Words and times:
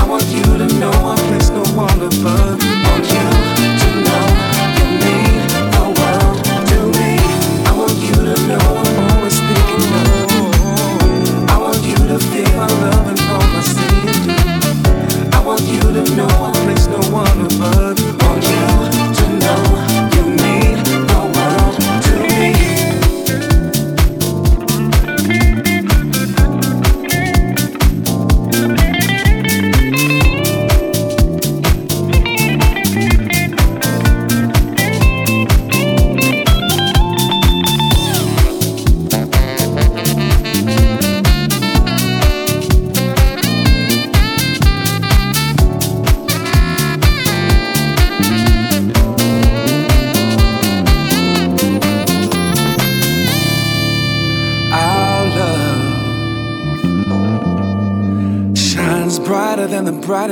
I 0.00 0.06
want 0.08 0.24
you 0.26 0.42
to 0.42 0.66
know 0.78 0.90
I 0.90 1.16
place 1.28 1.50
no 1.50 1.62
one 1.74 2.00
above 2.00 2.62
on 2.62 3.02
you. 3.04 3.45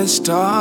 star 0.06 0.53